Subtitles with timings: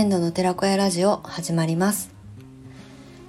[0.00, 2.10] 粘土の寺子屋ラジオ始まります。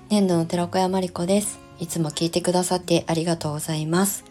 [0.09, 1.59] 粘土の寺子屋まりこです。
[1.81, 4.23] いつも聞いてくださってありがとうございます。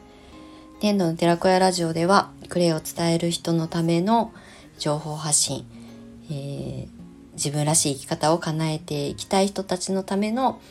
[0.80, 4.32] 粘土の寺子屋ラジオではクレイを伝える人のための
[4.78, 5.66] 情報発信、
[6.30, 6.88] えー、
[7.34, 10.62] 自分らしい生き方を叶えていきたい人たちのための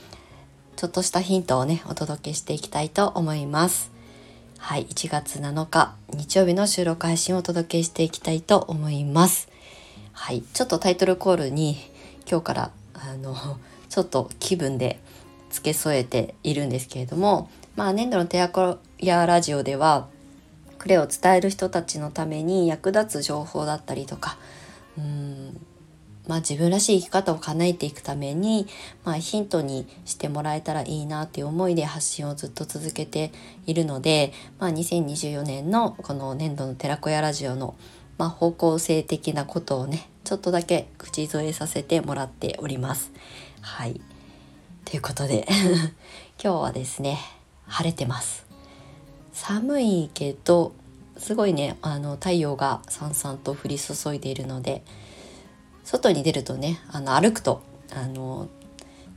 [0.76, 3.92] ちょっとしたヒントをねお届けしていきたいと思います。
[4.58, 9.49] はい1月7日日曜日の収録配信をお届けしていきたいと思います。
[10.22, 11.78] はい、ちょっとタイトルコールに
[12.30, 13.36] 今日からあの
[13.90, 15.00] ちょっと気分で
[15.50, 18.38] 付け添えているんですけれども、まあ、粘土の手
[19.00, 20.08] やラジオでは
[20.78, 24.38] クレを伝える人たちのために役立つ情報だったりとか
[24.98, 25.66] うん
[26.28, 28.68] まあ、自分らしい生き方を叶えていくために、
[29.04, 33.32] まあ、ヒントにしてもらえたらいいなっていう思いで発信をずっと続けて
[33.66, 37.74] いるので、まあ、2024年のこの年度の寺子屋ラジオの
[38.20, 43.12] まあ、方向性的なことをねちょっとだけ口添えさせてもらっております。
[43.62, 44.00] はい
[44.86, 45.48] ということで
[46.40, 47.18] 今日はですね
[47.66, 48.46] 晴れてます。
[49.34, 50.74] 寒いけど
[51.18, 54.84] すごいねあの太陽がさんさんと降り注いでいるので
[55.84, 58.50] 外に出るとねあの歩くとあの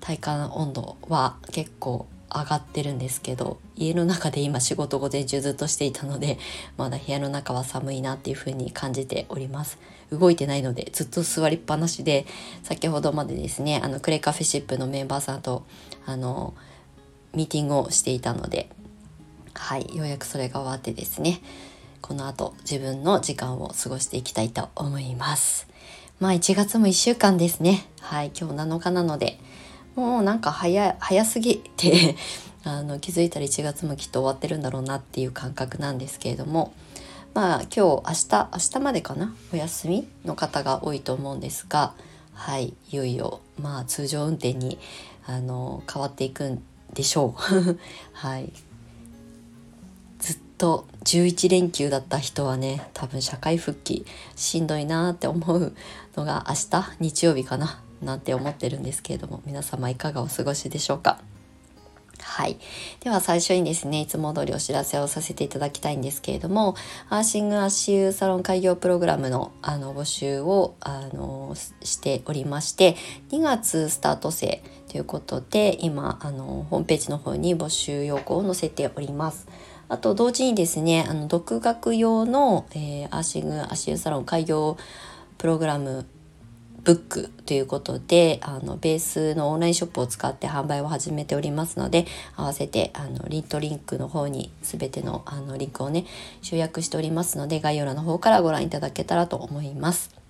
[0.00, 6.38] 体感温度は結構上がってるんですけど家の中で今仕事午前中ずっとしていたので
[6.78, 9.76] まだ部屋の中は寒いなっていう風に感じております
[10.12, 12.26] 動いてないのでずっと座りっぱなしで
[12.62, 15.64] 先ほどまでですねあのクレカフェシップのメンバーさんと
[16.06, 16.54] あの
[17.34, 18.68] ミーティングをしていたので
[19.54, 21.40] はいようやくそれが終わってですね
[22.02, 25.68] この後自分の時間を過ごしていきたいと思います。
[26.18, 27.86] まあ1月も1週間ですね。
[28.00, 29.38] はい今日7日なので
[29.94, 32.16] もうなんか早早すぎて
[32.64, 36.72] あの気づいたら1月もきっと終わってるんだろうなっていう感覚なんですけれども
[37.34, 39.34] まあ今日明日明日までかな？
[39.52, 41.94] お休みの方が多いと思うんですが
[42.34, 44.78] はいいよいよまあ通常運転に
[45.26, 47.78] あの変わっていくんでしょう。
[48.12, 48.52] はい。
[50.18, 54.06] ずっと11連休だった人はね多分社会復帰
[54.36, 55.72] しんどいなーって思う
[56.16, 57.80] のが明日日曜日かな？
[58.02, 61.18] なんて思ってるんですけれども皆様いかがお過ごしでしょうか？
[62.22, 62.58] はい。
[63.00, 66.76] では最初にですね、いつも通りお知らせをさせていただきたいんですけれども、
[67.10, 72.96] アーシングアッシュサロン開業プログラムのあの募集をあのしておりまして、
[73.30, 79.48] 2月スタート生ということで、今あのホームページの方に募集要項を載せております。
[79.88, 84.78] あと同時にですね、あの独学用の、えー、アーシングアッシュサロン開業
[85.38, 86.06] プログラム
[86.84, 92.06] ブックということであのベースのオンラインショップを使って販売を始めておりますので
[92.36, 96.06] 合わせてあのリントリンクの方に全てのあのリンクをね
[96.40, 100.22] 集約しておりますので概要欄の方からご覧いただけたらと思います。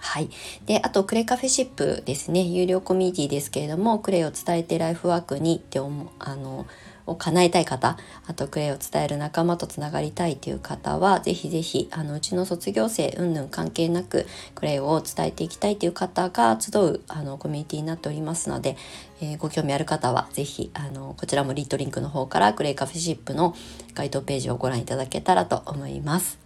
[0.00, 0.30] はい。
[0.64, 2.40] で、あと、クレカフェシップですね。
[2.40, 6.66] 有料コミュニティですけれども、クレイを伝えてライフワークにって思う、あの、
[7.10, 18.76] を叶えたい方あとクレイを伝える仲間とつながりたいという方はぜひぜひあのうちの卒業生うんぬん関係なくクレイを伝えていきたいという方が集うあのコミュニティになっておりますので、
[19.20, 23.54] えー、ご興味ある方はぜひあのこちらもリットリンクの方からクレイカフェシップの
[23.94, 26.38] 該当ページをご覧いただけたらと思います。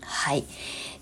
[0.00, 0.44] はい。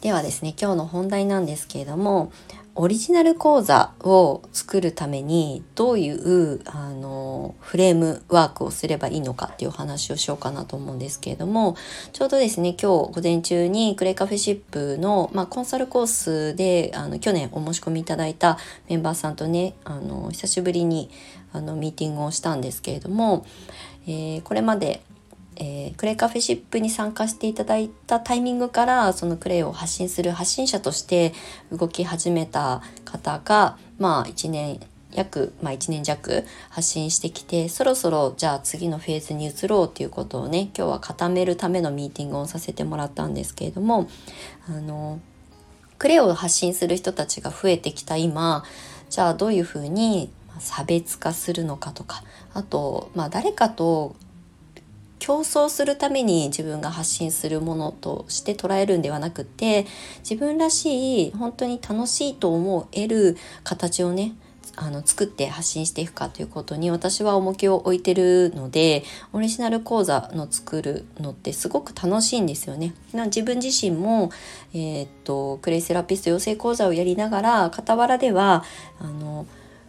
[0.00, 2.32] ではですね、今日の本題なんですけれども、
[2.76, 11.76] オリジナル講座を作るためにどういうあのフレームワークをすればいいのかっていうお話をしようかなと思うんですけれども
[12.12, 18.58] ちょうどですね今日午前中にクレイカフェシップの、まあ、コンサルコースであの去年お申し込みいただいた
[18.88, 21.10] メンバーさんとねあの久しぶりに
[21.52, 23.46] あのミーティングをしたんですけれども、
[24.08, 25.00] えー、これまで
[25.56, 31.32] えー、クレイカフェシップに参加していただいたタイミングからそのクレイを発信する発信者として
[31.70, 34.80] 動き始めた方がまあ1年
[35.12, 44.08] 約、まあ、1年弱発信してきてそろそろじゃあ次のフェーズに移ろうということをね今日は固めるためのミーティングをさせてもらったんですけれども
[44.68, 45.20] あの
[45.98, 48.64] クレイを発信する人たちが増えてきた今
[49.08, 52.22] じゃあどういうふうに差別化するのかとか
[52.52, 54.16] あと、まあ、誰かと
[55.18, 59.86] 競争するために自分が発信するものとして捉えるんではなくて
[60.18, 64.34] 自分らしい本当に楽しいと思える形をね
[64.76, 72.94] あの作って発信していくかということに私は重きを置いてるのでオリジナル講座の作るのってすごく楽しいんですよね。
[73.12, 74.30] な自分自身も、
[74.72, 78.64] えー、っとクレイセラピスト養成講座をやりながら傍らでは
[78.98, 79.46] あの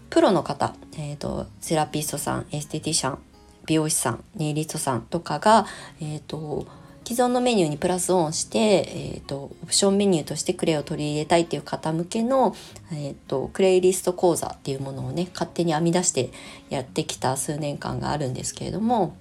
[0.09, 3.19] プロの方、えーとセラピストさんエステティシャン
[3.65, 5.65] 美容師さんネイリストさんとかが、
[6.01, 6.67] えーと、
[7.05, 12.55] 既存のメニューにプラスオンして、えーと、オプションメニューとしてクレイを取り入れたいっていう方向けの、
[12.91, 16.31] えーと、クレイリスト講座っていうものをね勝手に編み出して
[16.69, 19.15] やってきた数年間があるんですけれども。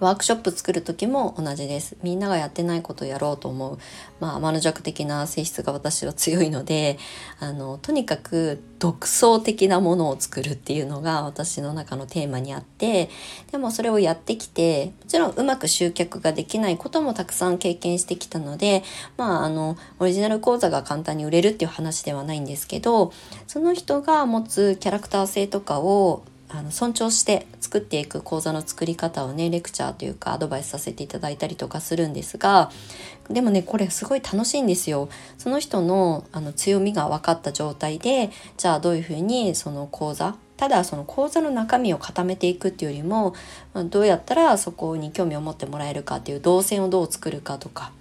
[0.00, 1.96] ワークショップ作る時も同じです。
[2.02, 3.78] みんながやってないことをやろうと思う。
[4.20, 6.98] まあ、天の弱的な性質が私は強いので、
[7.40, 13.08] あの、とにかく独創的なものを作るっていうのが私の中のテーマにあって、
[13.50, 18.82] でもそれをやってきて、もちろんうまく集客ができないこともたくさん経験してきたので、
[19.16, 23.12] まあ、あの、オリジナル講座が簡単に売れるっていう話ではないんですけど、
[23.46, 26.22] その人が持つキャラクター性とかを
[26.56, 32.70] あの尊重して作っていく講座の作り方をねレクチャーというかアドバイスさせていただいたりとかするんですが
[33.28, 35.08] でもねこれすごい楽しいんですよ。
[35.36, 43.34] その人のあの強みが分かった状態でじゃあどういうふうにその講座ただその講座の中身を固めていくっていうよりも
[43.90, 47.92] どうやったらそこに興味を持ってもらえるかっていう動線をどう作るかとか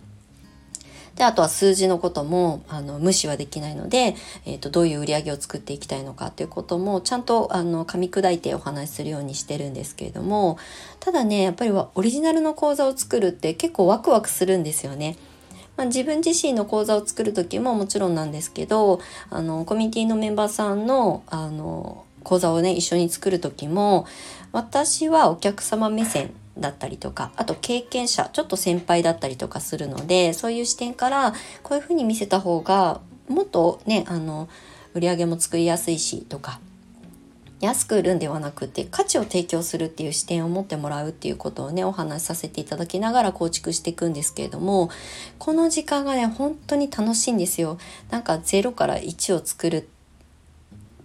[1.15, 4.15] で、あとは数字のことも、あの、無視はできないので、
[4.45, 10.57] えっ、ー、と、どういう売り上げを作っていきたいのかっていうことも、ちゃんと、あの、噛み砕いてお話しするようにしてるんですけれども、
[10.99, 15.15] ただね、やっぱりオリジナルの講座を作るって結構ワクワクするんですよね。
[15.77, 24.05] まあ、自分自身の講座を作る時ももちろんなんですけど、あの、コミュニティのメンバーさんの、あの、講座をね、一緒に作る時も、
[24.51, 34.47] 私はお客様目線だったりとかあと経験者ちょっと先輩だったりとかするのでそういう視点からこういうふうに見せた方がもっとねあの
[34.93, 36.59] 売り上げも作りやすいしとか
[37.61, 44.89] 安く売るんではなくて価値を提供するっていう視点を持ってもらうっていうことをねお話しさせていただきながら構築していくんですけれども
[45.39, 47.77] この時間がね本当に楽しいんですよ。
[48.09, 49.83] なんか0から1を作るっ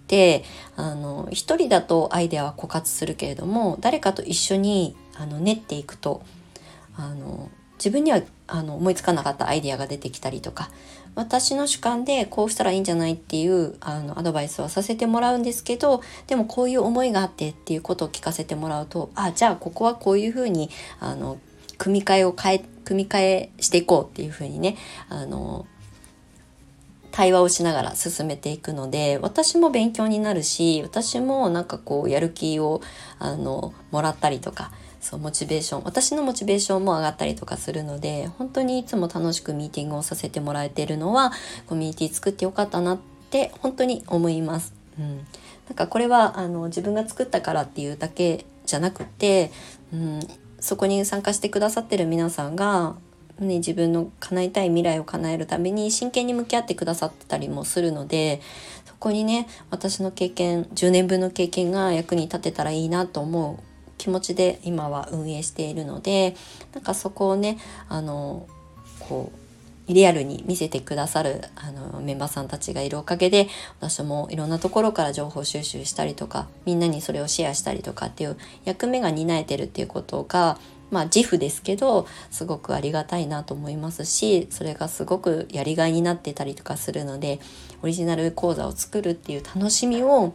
[0.09, 0.45] て
[0.75, 6.23] あの一人だとアイデアは枯渇するけれども誰かと一緒にあの練っていくと
[6.97, 10.71] あの自分にはあの思いつかなかったアイデアが出てきたりとか
[11.15, 20.71] 私の主観でこうしたらいいんじゃないっていうあのアドバイスはさせてもらうんですけどでもこういう思いがあってっていうことを聞かせてもらうとあじゃあここはこういうふうに
[21.01, 21.39] あの
[21.79, 24.77] 組み替えを変え組み替えしていこうっていうふうにね
[25.09, 25.67] あの
[27.13, 32.81] 対話をしながら進めていくので私も勉強になるし私もなんかこうやる気を
[33.19, 34.71] あのもらったりとか
[35.01, 41.33] そうモチベーション私のモチベーションも上がったりとかするので本当にいつも楽しくミーティングをさせてもらえてるのは
[41.67, 42.99] コミュニティ作ってよかったなっ
[43.31, 44.75] て本当に思います。
[44.99, 49.51] うん、なんかこれはあの自分が作ったからっていうだけじゃなくて、
[49.93, 50.21] うん、
[50.59, 52.97] そこに参加してくださってる皆さんが、
[53.39, 58.43] ね、自分の叶えたい未来を叶えるために真剣に向き合ってくださってたりもするので
[58.85, 63.70] そこにね私の経験10年分の経験が役に立てたらいいなと思う
[64.01, 66.35] 気持ちで今は運営しているので
[66.73, 67.59] なんかそこをね
[67.91, 68.49] あの
[68.99, 69.31] こ
[69.89, 73.49] うリアルに見せてくださるあのメンバーさんたちがいるおかげで
[73.79, 80.59] 私もいろんなところから情報収集したりとかみんなにそれをシェアしたりとかっていう役目が担えてるっていうことが
[80.91, 87.39] まあ自負ですけどすごくありがたいなと思いますしそれがすごくやりがいになってたりとかするので
[87.83, 90.33] オリジナル講座を作るっていう楽しみを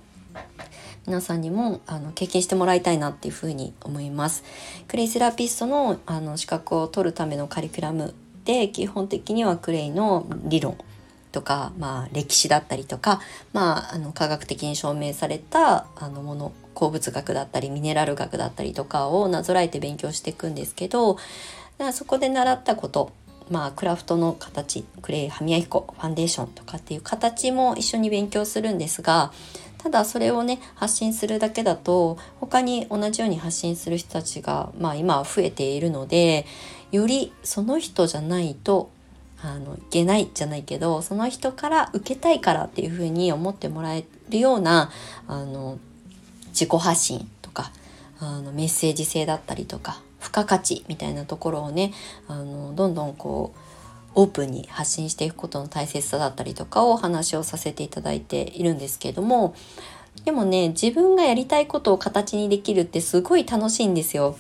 [1.07, 4.43] 皆さんにもあの経験してもらいたいなっていうふうに思います。
[4.87, 8.13] クレイセラピストのあの資格を取るためのカリキュラム
[8.43, 10.77] で基本的にはクレイの理論
[11.31, 13.19] とか、まあ、歴史だったりとか、
[13.51, 21.17] まあ、あの科学的に証明されたあのもの鉱物学だったりミネラル学だったりとかをなぞらえて勉強していくんですけど
[21.91, 23.11] そこで習ったこと
[23.49, 29.31] まあ、クラフトの形クレイ歯磨き粉ファンデーションとかっていう形も一緒に勉強するんですが
[29.85, 36.47] ただそれをね発信するだけだと他に同じように発信する人たちが、まあ、今は増えているので
[36.91, 38.89] よりその人じゃないと
[39.43, 44.89] あのいけないじゃないけどその人から受けたいからっていうふうに思ってもらえるような
[45.27, 45.77] あの
[46.47, 47.71] 自己発信とか
[48.19, 51.93] あのメッセージ性だったりとか付加価値みたいなところをね
[52.27, 53.59] あのどんどんこう
[54.15, 59.55] オープンに発信していくことの大切さだったりとかをお話をさせていただいているんですけれども
[60.23, 64.37] でもね自分がやりたいことを形にできるってすごい楽しいんですよ。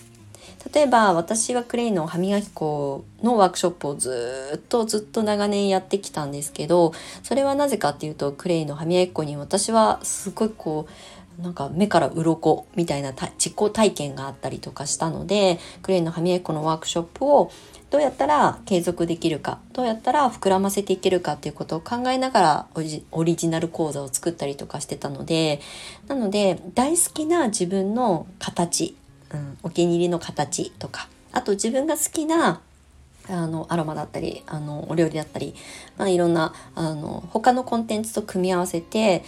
[0.73, 6.91] 例えば私はクレイの歯磨き粉のワークショップをずっとずっと長年やってきたんですけど
[7.21, 10.91] それはなぜかっていうとクレイの歯磨き粉に私はすごいこう
[11.39, 17.51] なんか目から鱗みたいな実行体験があったりとかしたのでクレイの歯磨き粉のワークショップを
[17.91, 22.67] どうやったら継続できるかどうやったら膨らませていけるかっていうことを考えながら
[23.11, 25.61] オリジナル講座を作ったりとかしてたので
[26.07, 28.97] なので大好きな自分の形、
[29.33, 32.61] うん、お気に入りの形とかあと自分が好きな
[33.27, 35.55] あのアロマだったりあのお料理だったり、
[35.97, 39.23] まあ、いろんなあの他のコンテンツと組み合わせて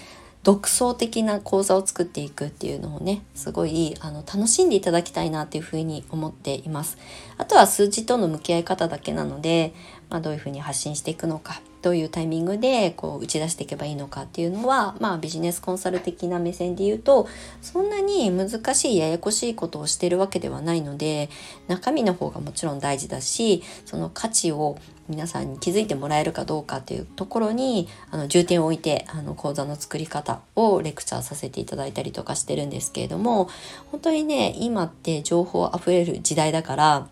[0.47, 6.97] 独創的な講座を作っていくっていうのをねすごいあの楽しんでいただきたいなっていうふうに思っています。
[7.37, 9.73] あとは数字との向き合い方だけなので、
[10.09, 17.27] まあ、どういうふうに発信していくのかどういうタイミングでこう打ち出していけばいいのかっていうのは、まあ、ビジネスコンサル的な目線で言うと
[17.61, 21.29] そんなに難しいややこしいことをしてるわけではないので
[21.67, 24.77] 中身の方がもちろん大事だしその価値を
[25.09, 33.49] 皆さんに気づいてもらえるかどうかっていうところにあの重点を置いてあの講座の作り方をレクチャーさせていただいたりとかしてるんですけれども
[33.91, 37.07] 本当にね今って情報あふれる時代だから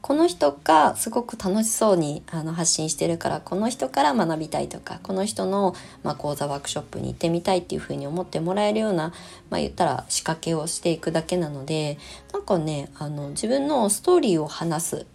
[0.00, 9.12] この人がすごく楽しそうにあの発信してるからこの人から学びたいとかこの人の、まあ、講座ワークショップに行ってみたいっていうふうに思ってもらえるような、
[9.50, 11.98] まあ、言ったら仕掛けをしていくだけなので
[12.32, 15.06] なんかねあの自分のストーリーを話す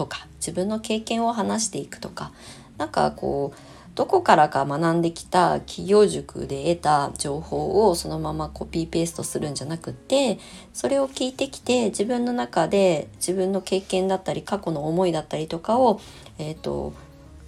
[0.00, 2.32] とか自分の経験を話していくとか
[2.78, 3.58] なんかこう
[3.94, 10.38] どこからか学んできた企業塾で得た情報をそのままコピーペーストするんじゃなくって
[10.72, 16.00] それを聞いてきて自分の中で自分の経験だったり過去の思いだったりとかを、
[16.38, 16.94] えーと、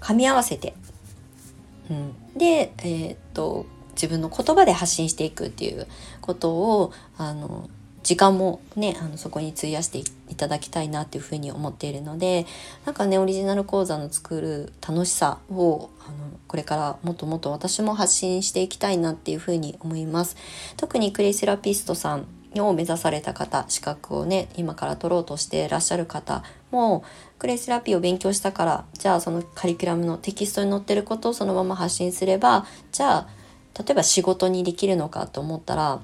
[0.00, 0.74] 噛み合わせて、
[1.90, 5.86] うん、で、えーと自分の言葉で発信していくっていう
[6.22, 7.68] ことをあの
[8.02, 12.46] 時間もねあのそこに費やしていただきたいなっていうふうに思っているので
[12.84, 16.16] なんかねオリジナル講座の作る楽しさをあの
[16.48, 20.36] これからもっともっと私も発信していきたいなっていうふうに思います。
[20.76, 22.26] 特にクレイセラピストさん
[22.60, 27.04] を目指された方資格をね今から取ろうとしていらっしゃる方も
[27.38, 33.28] クレイセラピーを勉強したからじゃあそのカリキュラムのテキストに載ってることをそのまま発信すればじゃあ
[33.78, 36.00] 例えば仕事にできるのかと思ったら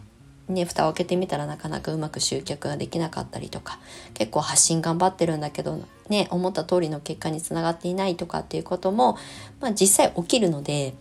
[0.49, 3.79] ね、蓋を開けてみたらなかなかうまく集客ができなかったりとか
[4.15, 9.19] 結構発信頑張ってるんだけどね思った通りの結果につながっていないとかっていうことも、
[9.61, 10.95] まあ、実際起きるので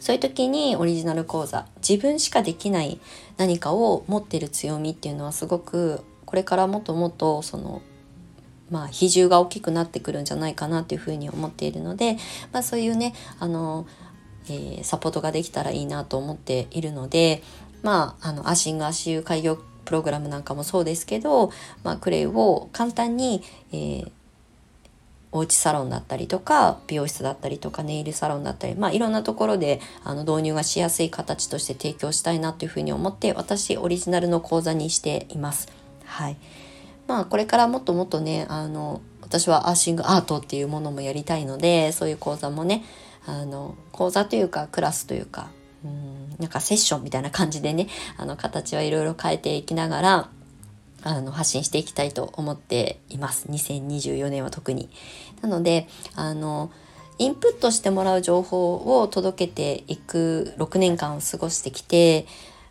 [0.00, 2.98] そういう時にオリジナル講座自分しかできない
[3.36, 7.82] 何かを持ってる強みっていうのはすごくこれからもっともっとその
[8.70, 12.16] まあ比重が大きくなってくるんじゃないかなっていうふうに思っているので、
[12.52, 13.86] まあ、そういうねあの
[14.48, 17.42] えー、サポートができたらいいなと思っているので、
[17.82, 21.50] まあ、あのアシング足湯開業プログラムなんかもそうですけど、
[21.82, 24.10] まあ、クレイを簡単に、えー、
[25.32, 35.68] おうちサロンだったりとか美容室だったりとかネイルサロンだったり、まあ、いろんなところであの導入がしやすい形として提供したいなというふうに思って私オリジナルの講座にしています。
[36.04, 36.36] はい
[37.08, 42.84] まあ、これからもっともっとねあの私はアーシングアートっていうものもやりたいのでそういう講座もね
[43.26, 45.50] あの講座というかクラスというか
[45.84, 50.28] うんなんかセッションみたいな感じでねあの形はいろいろ変えていきながら
[51.04, 54.88] あの発信していきたいと思っています2024年は特に。
[55.40, 56.70] なのであの
[57.18, 62.26] インプットしてもらう情報を届けていく6年間を過ごしてきて、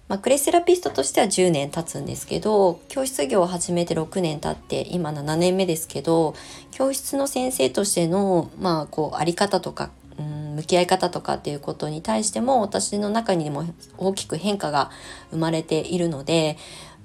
[0.08, 6.34] まあ、クレイセラピストとしては10年経つんですけど教室業を始めて6年経って今7年目ですけど
[6.72, 9.90] 教室の先生としての、まあ、こうあり方とか
[10.20, 13.66] うん向き合い方とかっていうことに対しても私の中にも
[13.98, 14.92] 大きく変化が
[15.32, 16.58] 生まれているので、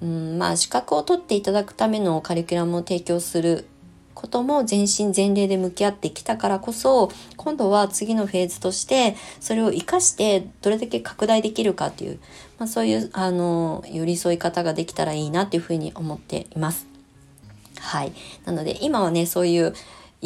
[0.03, 3.67] うん、まあ資格を取っていただくためのカリキュラムを提供する
[4.15, 12.19] ことも全身全霊で向き合ってきたからこそ今度は次のフェーズとしてそれを生かしてどれだけ拡大できるかっていう、
[12.59, 16.87] まあ、そういうあの寄り添い方ができたらいいなっていうふうに思っています。
[17.79, 18.13] はい。
[18.47, 19.75] なので今はねそういう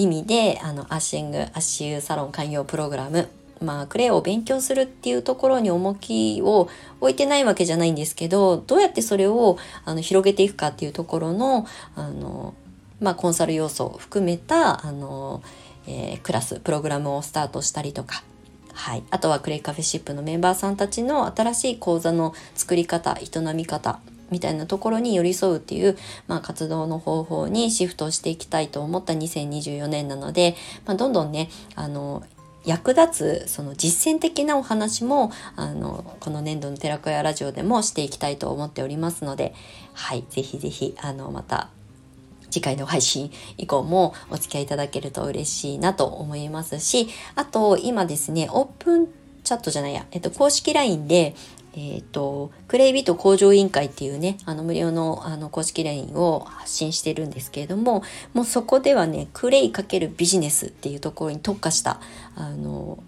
[0.01, 3.29] 意味であのアッシング足湯サロン開業プログラム。
[3.61, 6.71] まあ、クレイを勉強するっていうところに重きを
[7.03, 12.55] 置いてないわけじゃないんですけどどうやってそれをあの広げていくかっていうところのあの、
[13.01, 15.43] まあ、コンサル要素を含めたあの、
[15.87, 18.25] えー、クラスプログラムをスタートしたりとか。
[18.73, 23.99] はい、あとはクレイカフェシップのメンバーさんたちの新しい講座の作り方営み方
[24.31, 25.97] みたいなところに寄り添うっていう、
[26.27, 30.57] まあ、活動の方法にシフトしていきたいと思った2024年なので、
[30.87, 32.23] まあ、どんどんねあの
[32.65, 39.55] 役立つその実践的なお話もあのこの年度の寺子屋ラジオでもしていきたいと思っておりますので
[39.95, 41.71] はいぜひぜひあのまた
[42.51, 49.09] 次回の配信以降もお付き合いいただけると嬉しいなと思いますしあと今ですねオープン
[49.43, 51.35] チャットじゃないや、えっと、公式 LINE で
[51.75, 58.03] えっ、ー、と、クレイビート工場委員会っていうね、あの無料のあの公式 LINE を発信してるんですけれども、
[58.35, 62.01] もうそこではね、クレイかけるビジネスっていうところに特化した、
[62.35, 62.99] あの、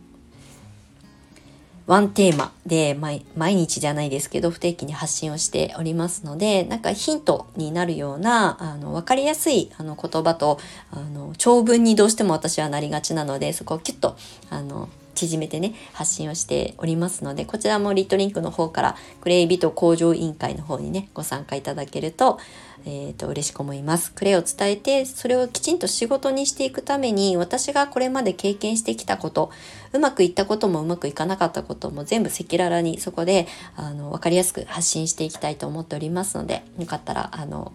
[1.86, 10.58] ワンテーマで毎日じゃないですけど不定期に発信をしておりますのでなんかヒントになるようなあの分かりやすいあの言葉と
[10.90, 14.16] あの長文にどうしても私はなりがちなのでそこをキュッと
[14.48, 22.38] あの縮めてね発信をしておりますのでこちらもリットリンクの方からクレイビト工場委員会の方にねご参加いただけると,、
[22.84, 24.12] えーと、嬉しく思います。
[24.12, 29.50] クレイを伝えてそれをきちんと仕事にしていくために私がこれまで経験してきたこと
[29.92, 37.72] うまくいったこともうまくいかなかったことも全部赤裸々にそこであの分かりやすく発信していきたいと思っておりますのでよかったらあの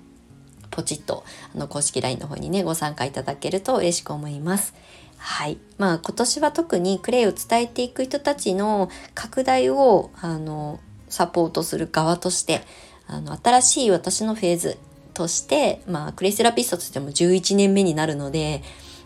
[0.71, 1.23] ポチッと
[1.55, 4.73] あの公式 LINE の方にねご参加いただけると嬉しく思います。
[5.17, 5.57] はい。
[5.77, 12.61] まあ今年は特にクレイを伝えていく人たちの拡大をあのサポートする側として
[13.07, 14.77] あの新しい私のフェーズ
[15.13, 18.61] として、まあクレイセラピストとしても11年目になるので、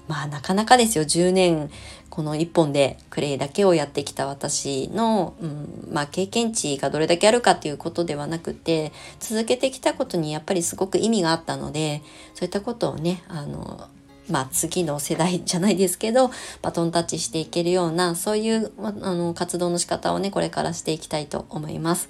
[0.08, 1.70] まあなかなかですよ10年
[2.10, 12.01] この1本でクレイだけをやってきた私の、うん、まあ経験値がどれだけあるかっていうことではなくて続けてきたことにやっぱりすごく意味があったので
[12.34, 13.88] そういったことをねあの
[14.32, 22.10] まあ、次の世代じゃないですけどバトンタッチしていけるようなそういうあの活動の仕方をねこれからしていきたいと思います。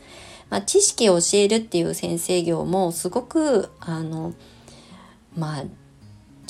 [0.50, 4.34] まあ、知識を教えるっていう先生業もすごくあの
[5.36, 5.64] まあ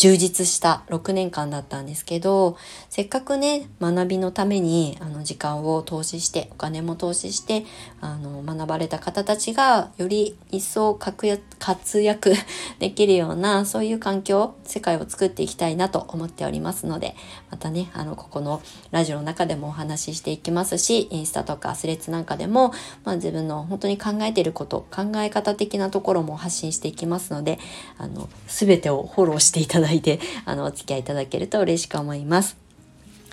[0.02, 2.58] 充実した6年間だったんですけど
[2.90, 7.66] せっかくね学びのためにあの時間を投資してお金も投資して
[8.00, 12.34] あの学ばれた方たちがより一層活躍
[12.80, 17.16] できるようなそういう環境世界を作っていきたいなと思っておりますので
[17.52, 27.60] またねあのここのラジオの中でもお話ししていきますしインスタとかアスレッズなんかでも、まあ、自分の本当に考えていること考え方的なところも発信していきますので
[28.00, 32.58] あの全てをフォローしていただいて、あの、お付き合いいただけると嬉しく思います。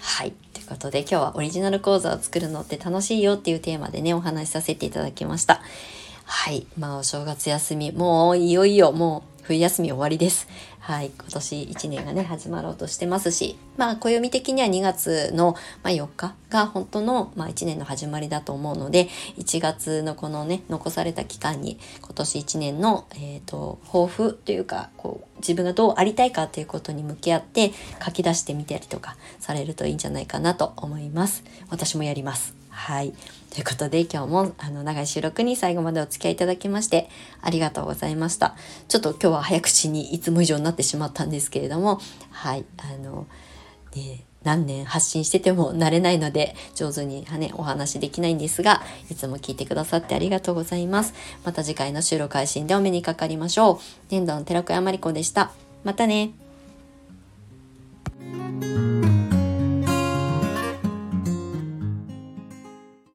[0.01, 0.33] はい。
[0.53, 5.61] ということで今日はオリジナル講座を作るのって楽しいよっていうテーマでね、お話しさせていただきました。
[6.25, 6.67] はい。
[6.79, 10.47] まあ、お正月休み、もういよいよもう冬休み終わりです。
[10.89, 27.73] はい、今年1年がね、始まろうとしてますし、まあ、暦的には2月の、まあ、4日が本当の、まあ、1年の始まりだと思うので、1月のこのね、残された期間に、今年1年の、えっ、ー、と、抱負というか、こう、自分がどうありたいかということに向き合って
[28.03, 31.45] 書き出してみたりとかされるといいんじゃないかなと思います。
[31.69, 32.55] 私もやります。
[32.79, 33.13] はい。
[33.51, 37.09] ということで今日もあの長い収録に最後までお付き合いいただきまして
[37.43, 38.55] ありがとうございました。
[38.87, 42.65] ちょっと今日は早口にいつも以上になっててしまったんですけれども、はい。
[42.79, 43.27] あの、
[43.95, 51.13] ね、何年発信してても慣れないので上手に、ね、お話できないんですがいつも聞いてくださってありがとうございます。
[51.45, 53.79] また次回の収録配信でお目にかかりましょう。
[54.13, 55.51] 粘土の寺子屋まりこでした。
[55.85, 56.31] またね。